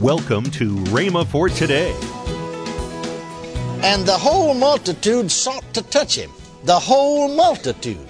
[0.00, 1.92] Welcome to Rhema for today.
[3.84, 6.32] And the whole multitude sought to touch him.
[6.64, 8.04] The whole multitude.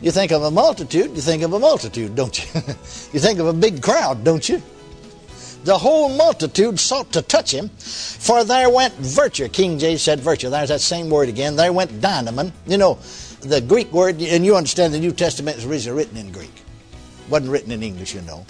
[0.00, 2.60] You think of a multitude, you think of a multitude, don't you?
[3.12, 4.62] you think of a big crowd, don't you?
[5.64, 9.48] The whole multitude sought to touch him, for there went virtue.
[9.48, 10.48] King James said virtue.
[10.48, 11.56] There's that same word again.
[11.56, 12.50] There went dynamin.
[12.66, 12.94] You know,
[13.40, 16.62] the Greek word, and you understand the New Testament is originally written in Greek.
[17.28, 18.46] wasn't written in English, you know.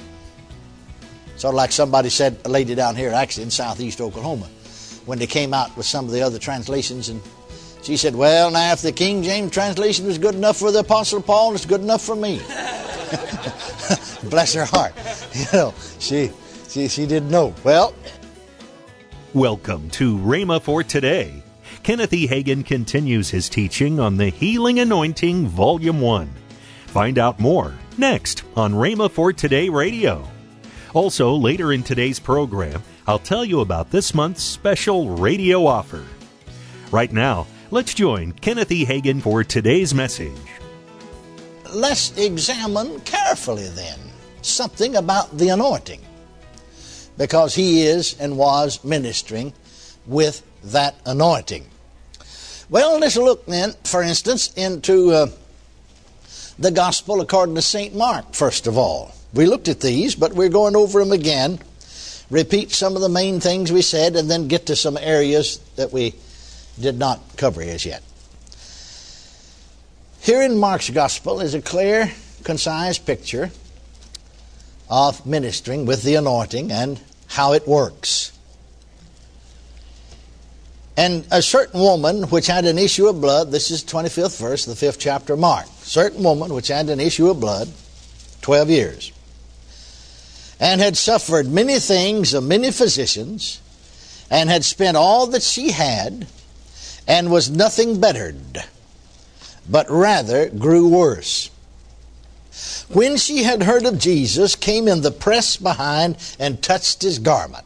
[1.46, 4.46] Sort of like somebody said, a lady down here, actually in southeast Oklahoma,
[5.04, 7.22] when they came out with some of the other translations, and
[7.84, 11.22] she said, Well, now, if the King James translation was good enough for the Apostle
[11.22, 12.38] Paul, it's good enough for me.
[14.28, 14.92] Bless her heart.
[15.34, 16.32] You know, she,
[16.68, 17.54] she, she didn't know.
[17.62, 17.94] Well,
[19.32, 21.44] Welcome to Rhema for today.
[21.84, 22.26] Kenneth E.
[22.26, 26.28] Hagin continues his teaching on the Healing Anointing, Volume 1.
[26.88, 30.28] Find out more next on Rhema for Today Radio.
[30.96, 36.02] Also, later in today's program, I'll tell you about this month's special radio offer.
[36.90, 38.86] Right now, let's join Kenneth E.
[38.86, 40.32] Hagin for today's message.
[41.74, 43.98] let's examine carefully then
[44.40, 46.00] something about the anointing
[47.18, 49.52] because he is and was ministering
[50.06, 51.66] with that anointing.
[52.70, 55.26] Well, let's look then, for instance, into uh,
[56.58, 57.94] the gospel according to St.
[57.94, 59.15] Mark, first of all.
[59.34, 61.58] We looked at these, but we're going over them again,
[62.30, 65.92] repeat some of the main things we said, and then get to some areas that
[65.92, 66.14] we
[66.80, 68.02] did not cover as yet.
[70.20, 72.10] Here in Mark's gospel is a clear,
[72.42, 73.50] concise picture
[74.88, 78.32] of ministering with the anointing and how it works.
[80.96, 84.72] And a certain woman which had an issue of blood, this is 25th verse, the
[84.72, 85.66] 5th chapter of Mark.
[85.82, 87.68] Certain woman which had an issue of blood,
[88.40, 89.12] 12 years,
[90.58, 93.60] and had suffered many things of many physicians,
[94.30, 96.26] and had spent all that she had,
[97.06, 98.64] and was nothing bettered,
[99.68, 101.50] but rather grew worse.
[102.88, 107.64] When she had heard of Jesus, came in the press behind and touched his garment.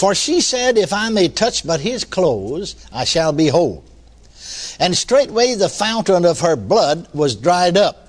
[0.00, 3.84] For she said, If I may touch but his clothes, I shall be whole.
[4.78, 7.99] And straightway the fountain of her blood was dried up.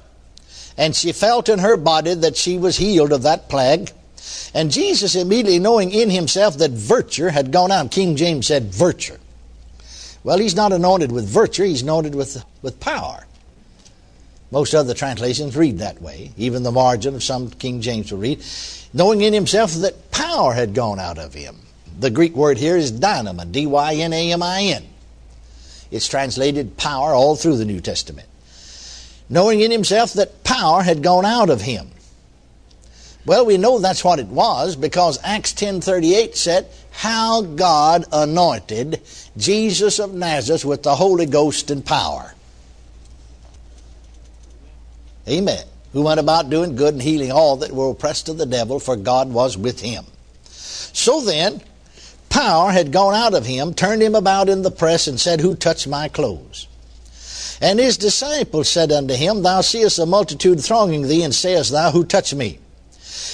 [0.77, 3.91] And she felt in her body that she was healed of that plague.
[4.53, 9.17] And Jesus, immediately knowing in himself that virtue had gone out, King James said virtue.
[10.23, 13.25] Well, he's not anointed with virtue, he's anointed with, with power.
[14.51, 16.31] Most other translations read that way.
[16.37, 18.43] Even the margin of some King James will read,
[18.93, 21.57] knowing in himself that power had gone out of him.
[21.97, 24.85] The Greek word here is dynamin, D Y N A M I N.
[25.89, 28.27] It's translated power all through the New Testament.
[29.31, 31.89] Knowing in himself that power had gone out of him.
[33.25, 38.99] Well, we know that's what it was because Acts 10:38 said how God anointed
[39.37, 42.33] Jesus of Nazareth with the Holy Ghost and power.
[45.29, 45.63] Amen.
[45.93, 48.97] Who went about doing good and healing all that were oppressed of the devil, for
[48.97, 50.03] God was with him.
[50.49, 51.61] So then,
[52.27, 55.55] power had gone out of him, turned him about in the press, and said, Who
[55.55, 56.67] touched my clothes?
[57.61, 61.91] And his disciples said unto him, Thou seest a multitude thronging thee, and sayest thou,
[61.91, 62.57] Who touched me?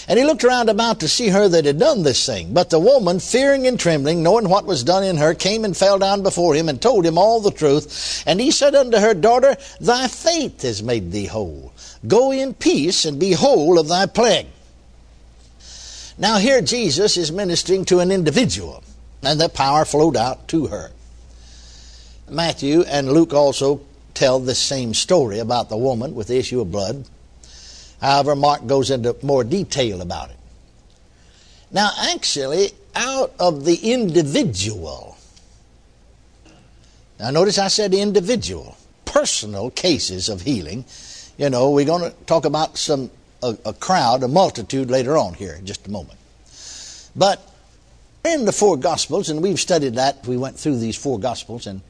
[0.10, 2.54] And he looked round about to see her that had done this thing.
[2.54, 5.98] But the woman, fearing and trembling, knowing what was done in her, came and fell
[5.98, 8.24] down before him and told him all the truth.
[8.26, 11.74] And he said unto her, Daughter, thy faith has made thee whole.
[12.06, 14.48] Go in peace and be whole of thy plague.
[16.18, 18.84] Now, here Jesus is ministering to an individual,
[19.22, 20.92] and the power flowed out to her.
[22.30, 23.82] Matthew and Luke also
[24.18, 27.06] tell this same story about the woman with the issue of blood.
[28.02, 30.38] However, Mark goes into more detail about it.
[31.72, 35.18] Now, actually, out of the individual,
[37.20, 40.86] now notice I said individual, personal cases of healing.
[41.38, 43.12] You know, we're going to talk about some
[43.44, 46.18] a, a crowd, a multitude later on here in just a moment.
[47.16, 47.42] But
[48.26, 51.82] in the four Gospels, and we've studied that, we went through these four Gospels and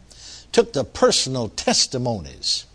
[0.57, 2.65] took the personal testimonies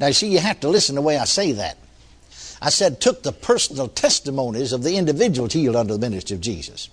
[0.00, 1.78] now, you see, you have to listen the way I say that.
[2.60, 6.88] I said, took the personal testimonies of the individuals healed under the ministry of Jesus.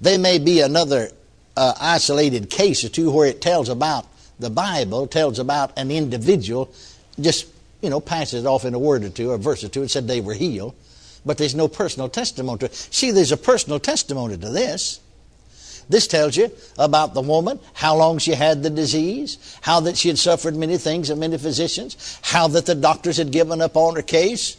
[0.00, 1.10] They may be another
[1.56, 4.06] uh, isolated case or two where it tells about
[4.38, 6.72] the Bible, tells about an individual,
[7.18, 7.46] just,
[7.80, 9.80] you know, passes it off in a word or two or a verse or two
[9.80, 10.74] and said they were healed.
[11.26, 12.74] But there's no personal testimony to it.
[12.74, 15.00] See, there's a personal testimony to this.
[15.88, 20.08] This tells you about the woman, how long she had the disease, how that she
[20.08, 23.96] had suffered many things of many physicians, how that the doctors had given up on
[23.96, 24.56] her case.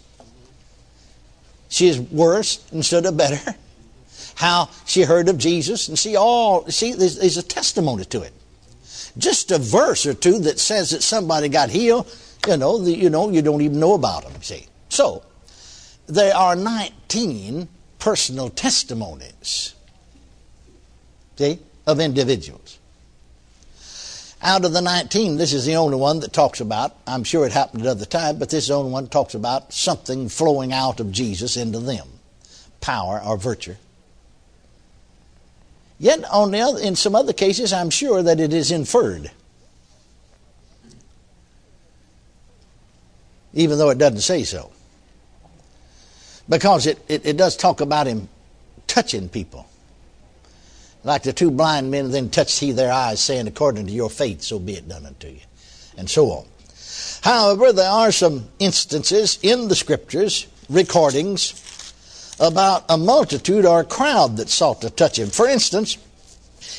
[1.69, 3.55] she is worse instead of better.
[4.35, 8.31] How she heard of Jesus, and see all see there's, there's a testimony to it.
[9.17, 12.09] Just a verse or two that says that somebody got healed,
[12.47, 14.41] you know, the, you know, you don't even know about them.
[14.41, 15.23] See, so
[16.07, 17.67] there are 19
[17.99, 19.75] personal testimonies.
[21.39, 21.57] See,
[21.87, 22.79] of individuals.
[24.41, 27.53] Out of the 19, this is the only one that talks about, I'm sure it
[27.53, 30.73] happened at other times, but this is the only one that talks about something flowing
[30.73, 32.09] out of Jesus into them
[32.81, 33.75] power or virtue.
[35.97, 39.31] Yet, on the other, in some other cases, I'm sure that it is inferred.
[43.53, 44.71] Even though it doesn't say so.
[46.49, 48.27] Because it, it, it does talk about him
[48.87, 49.68] touching people.
[51.03, 54.41] Like the two blind men, then touched he their eyes, saying, According to your faith,
[54.41, 55.39] so be it done unto you.
[55.97, 56.45] And so on.
[57.21, 61.65] However, there are some instances in the scriptures, recordings,
[62.39, 65.29] about a multitude or a crowd that sought to touch him.
[65.29, 65.97] For instance,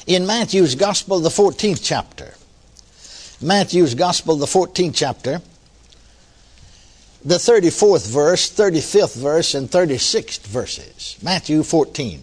[0.07, 2.35] in Matthew's Gospel, the 14th chapter,
[3.43, 5.41] Matthew's Gospel, the 14th chapter,
[7.25, 11.19] the 34th verse, 35th verse, and 36th verses.
[11.23, 12.23] Matthew 14.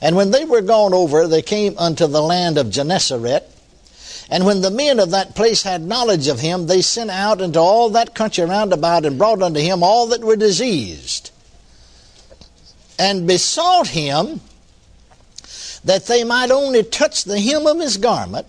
[0.00, 3.44] And when they were gone over, they came unto the land of Gennesaret.
[4.28, 7.60] And when the men of that place had knowledge of him, they sent out into
[7.60, 11.30] all that country round about and brought unto him all that were diseased,
[12.98, 14.40] and besought him
[15.84, 18.46] that they might only touch the hem of his garment,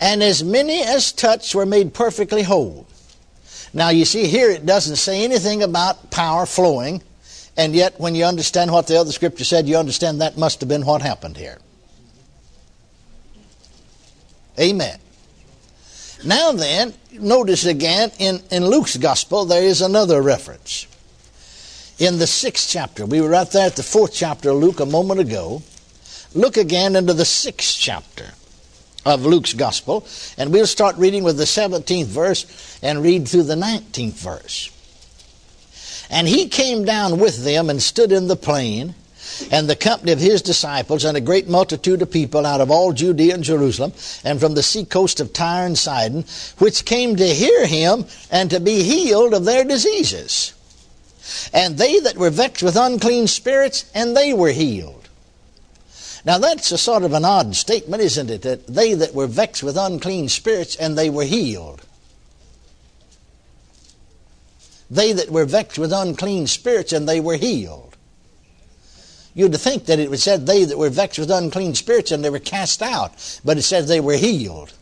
[0.00, 2.86] and as many as touched were made perfectly whole.
[3.74, 7.02] Now, you see, here it doesn't say anything about power flowing
[7.56, 10.68] and yet, when you understand what the other scripture said, you understand that must have
[10.68, 11.58] been what happened here.
[14.58, 14.98] Amen.
[16.24, 20.86] Now then, notice again in, in Luke's gospel, there is another reference.
[21.98, 24.86] In the sixth chapter, we were right there at the fourth chapter of Luke a
[24.86, 25.62] moment ago.
[26.34, 28.30] Look again into the sixth chapter
[29.04, 30.06] of Luke's gospel,
[30.38, 34.70] and we'll start reading with the 17th verse and read through the 19th verse.
[36.12, 38.94] And he came down with them and stood in the plain,
[39.50, 42.92] and the company of his disciples, and a great multitude of people out of all
[42.92, 46.26] Judea and Jerusalem, and from the seacoast of Tyre and Sidon,
[46.58, 50.52] which came to hear him and to be healed of their diseases.
[51.52, 55.08] And they that were vexed with unclean spirits, and they were healed.
[56.26, 58.42] Now that's a sort of an odd statement, isn't it?
[58.42, 61.86] That they that were vexed with unclean spirits, and they were healed.
[64.92, 67.96] They that were vexed with unclean spirits, and they were healed.
[69.34, 72.28] You'd think that it would said they that were vexed with unclean spirits and they
[72.28, 74.74] were cast out, but it says they were healed.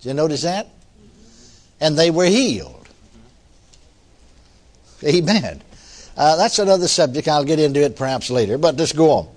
[0.00, 0.68] Did you notice that?
[1.80, 2.88] And they were healed.
[5.04, 5.60] Amen.
[6.16, 7.28] Uh, that's another subject.
[7.28, 9.28] I'll get into it perhaps later, but let's go on.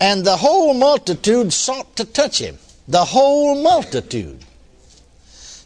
[0.00, 2.58] And the whole multitude sought to touch him.
[2.88, 4.44] The whole multitude.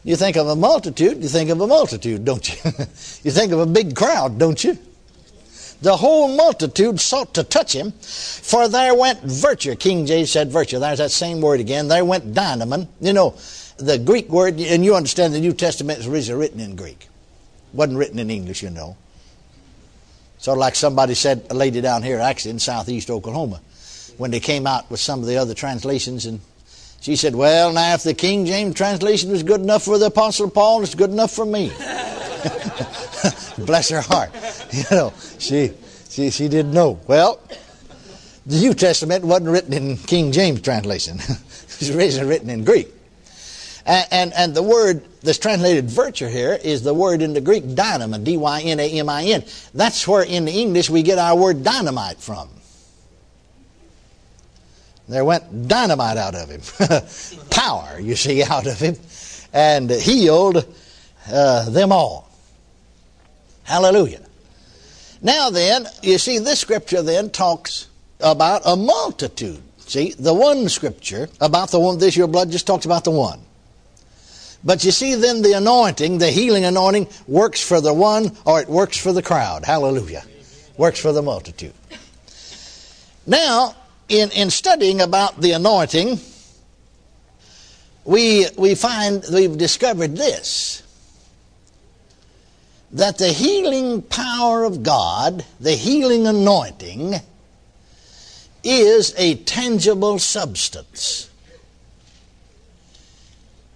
[0.02, 2.70] You think of a multitude, you think of a multitude, don't you?
[3.23, 4.79] you think of a big crowd, don't you?
[5.82, 9.75] The whole multitude sought to touch him, for there went virtue.
[9.76, 10.79] King James said virtue.
[10.79, 11.88] There's that same word again.
[11.88, 12.87] There went dynamin.
[13.00, 13.35] You know,
[13.79, 17.08] the Greek word, and you understand the New Testament is originally written in Greek.
[17.73, 18.97] wasn't written in English, you know.
[20.38, 23.61] Sort of like somebody said, a lady down here, actually in southeast Oklahoma,
[24.19, 26.40] when they came out with some of the other translations and
[27.00, 30.50] she said, Well, now, if the King James translation was good enough for the Apostle
[30.50, 31.69] Paul, it's good enough for me.
[33.59, 34.30] Bless her heart.
[34.71, 35.73] You know, she,
[36.09, 37.00] she, she didn't know.
[37.07, 37.40] Well,
[38.47, 42.88] the New Testament wasn't written in King James translation, it was originally written in Greek.
[43.87, 47.64] And, and, and, the word that's translated virtue here is the word in the Greek
[47.64, 49.42] dynamin, D Y N A M I N.
[49.73, 52.50] That's where in the English we get our word dynamite from.
[55.11, 58.95] There went dynamite out of him, power, you see, out of him,
[59.52, 60.64] and healed
[61.29, 62.31] uh, them all.
[63.64, 64.21] Hallelujah.
[65.21, 67.88] Now then, you see, this scripture then talks
[68.21, 69.61] about a multitude.
[69.79, 73.40] See, the one scripture about the one, this your blood just talks about the one.
[74.62, 78.69] But you see, then the anointing, the healing anointing, works for the one or it
[78.69, 79.64] works for the crowd.
[79.64, 80.23] Hallelujah.
[80.76, 81.75] Works for the multitude.
[83.26, 83.75] Now,
[84.11, 86.19] in, in studying about the anointing,
[88.05, 90.83] we, we find we've discovered this
[92.93, 97.14] that the healing power of God, the healing anointing,
[98.64, 101.31] is a tangible substance.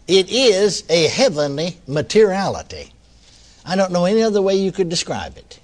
[0.09, 2.93] It is a heavenly materiality.
[3.65, 5.61] I don't know any other way you could describe it.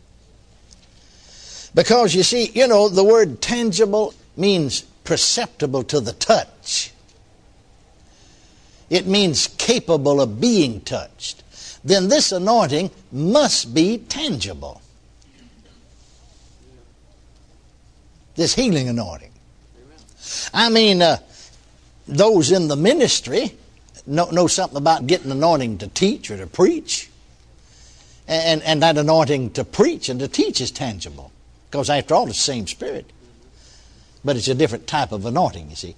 [1.75, 6.93] Because you see, you know, the word tangible means perceptible to the touch.
[8.89, 11.45] It means capable of being touched.
[11.85, 14.83] Then this anointing must be tangible.
[18.35, 19.31] This healing anointing.
[20.53, 21.19] I mean, uh,
[22.07, 23.55] those in the ministry
[24.07, 27.11] know, know something about getting anointing to teach or to preach.
[28.27, 31.33] And, and that anointing to preach and to teach is tangible.
[31.71, 33.11] Because after all, it's the same spirit.
[34.25, 35.97] But it's a different type of anointing, you see.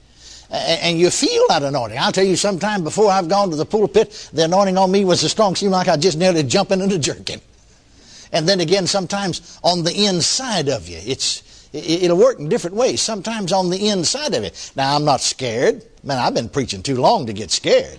[0.51, 1.99] And you feel that anointing.
[1.99, 5.21] I'll tell you, sometime before I've gone to the pulpit, the anointing on me was
[5.21, 7.41] so strong, seemed like I just nearly jumping and jerking.
[8.33, 13.01] And then again, sometimes on the inside of you, it's it'll work in different ways.
[13.01, 14.73] Sometimes on the inside of it.
[14.77, 15.83] Now, I'm not scared.
[16.03, 17.99] Man, I've been preaching too long to get scared.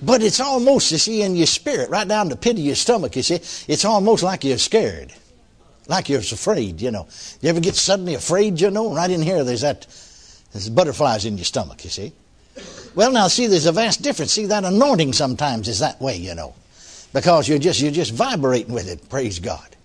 [0.00, 3.16] but it's almost, you see, in your spirit, right down the pit of your stomach,
[3.16, 3.34] you see,
[3.70, 5.12] it's almost like you're scared
[5.86, 7.06] like you're afraid, you know.
[7.40, 8.94] You ever get suddenly afraid, you know?
[8.94, 9.86] Right in here, there's that,
[10.52, 12.12] there's butterflies in your stomach, you see.
[12.94, 14.32] Well, now, see, there's a vast difference.
[14.32, 16.54] See, that anointing sometimes is that way, you know,
[17.12, 19.76] because you're just, you're just vibrating with it, praise God.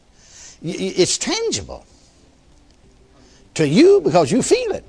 [0.62, 1.86] It's tangible
[3.56, 4.84] to you because you feel it.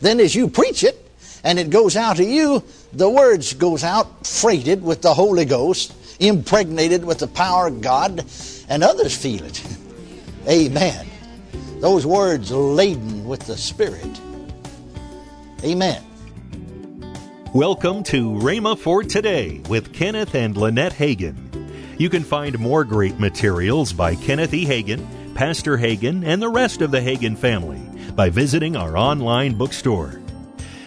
[0.00, 0.98] Then as you preach it,
[1.44, 5.94] and it goes out to you, the words goes out freighted with the Holy Ghost,
[6.20, 8.24] impregnated with the power of God,
[8.68, 9.64] and others feel it.
[10.48, 11.06] Amen.
[11.78, 14.20] Those words laden with the Spirit.
[15.62, 16.02] Amen.
[17.54, 21.36] Welcome to Rhema for Today with Kenneth and Lynette Hagin.
[21.96, 24.66] You can find more great materials by Kenneth E.
[24.66, 25.06] Hagin,
[25.36, 27.80] Pastor Hagin, and the rest of the Hagin family
[28.16, 30.20] by visiting our online bookstore.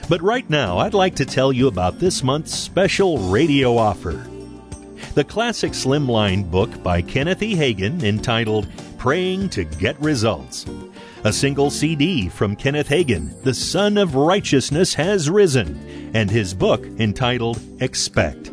[0.09, 4.27] But right now, I'd like to tell you about this month's special radio offer.
[5.13, 7.55] The classic slimline book by Kenneth E.
[7.55, 8.67] Hagin entitled
[9.05, 10.65] Praying to Get Results.
[11.25, 16.83] A single CD from Kenneth Hagin, The Sun of Righteousness Has Risen, and his book
[16.97, 18.49] entitled Expect.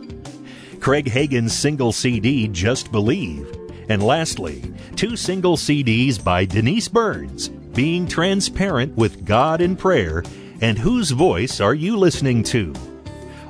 [0.78, 3.50] Craig Hagin's single CD, Just Believe.
[3.88, 4.62] And lastly,
[4.94, 10.22] two single CDs by Denise Burns, Being Transparent with God in Prayer,
[10.60, 12.74] and Whose Voice Are You Listening to?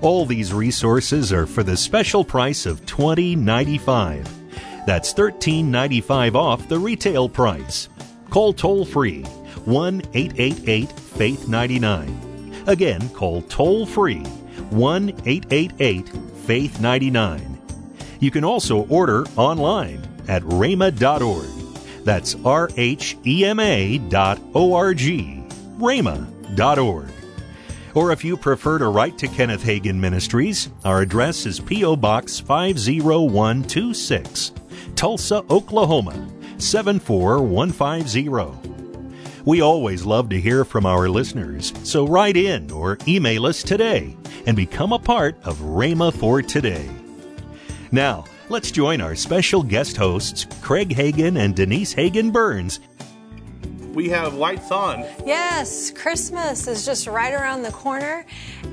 [0.03, 4.42] All these resources are for the special price of $20.95.
[4.87, 7.89] That's $13.95 off the retail price.
[8.31, 9.23] Call toll free
[9.65, 12.65] 1 888 Faith 99.
[12.67, 14.23] Again, call toll free
[14.71, 16.09] 1 888
[16.47, 17.59] Faith 99.
[18.21, 22.05] You can also order online at rhema.org.
[22.05, 25.43] That's R H E M A dot O R G,
[25.79, 27.09] rhema.org.
[27.95, 31.97] Or if you prefer to write to Kenneth Hagin Ministries, our address is P.O.
[31.97, 34.53] Box 50126.
[34.97, 38.71] Tulsa, Oklahoma 74150.
[39.45, 44.17] We always love to hear from our listeners, so write in or email us today
[44.47, 46.89] and become a part of Rhema for Today.
[47.91, 52.81] Now, let's join our special guest hosts, Craig Hagin and Denise Hagin Burns,
[53.95, 55.05] we have lights on.
[55.27, 58.25] Yes, Christmas is just right around the corner.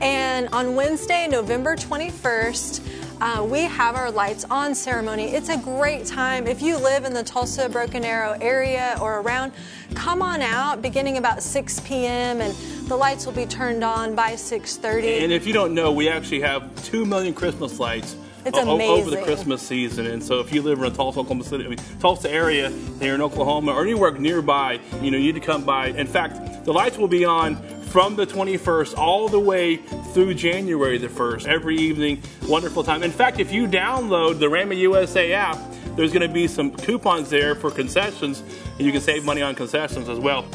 [0.02, 5.26] And on Wednesday, November 21st, uh, we have our lights on ceremony.
[5.26, 6.48] It's a great time.
[6.48, 9.52] If you live in the Tulsa Broken Arrow area or around,
[9.94, 12.42] come on out beginning about 6 p.m.
[12.42, 12.54] and
[12.88, 15.24] the lights will be turned on by 6:30.
[15.24, 18.90] And if you don't know, we actually have 2 million Christmas lights it's amazing.
[18.90, 20.08] over the Christmas season.
[20.08, 23.16] And so if you live in the Tulsa, Oklahoma City, I mean, Tulsa area here
[23.16, 25.88] in Oklahoma or anywhere nearby, you know, you need to come by.
[25.88, 27.58] In fact, the lights will be on
[27.90, 29.78] from the 21st all the way
[30.14, 32.22] through January the 1st, every evening.
[32.48, 33.02] Wonderful time.
[33.02, 35.58] In fact, if you download the Rhema USA app,
[35.96, 38.44] there's going to be some coupons there for concessions,
[38.78, 40.46] and you can save money on concessions as well.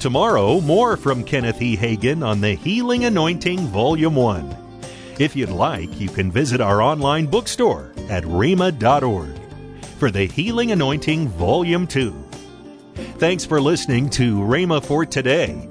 [0.00, 1.76] Tomorrow, more from Kenneth E.
[1.76, 4.56] Hagin on the Healing Anointing Volume 1.
[5.20, 9.38] If you'd like, you can visit our online bookstore at rhema.org
[9.98, 12.12] for the Healing Anointing Volume 2.
[13.18, 15.70] Thanks for listening to Rhema for Today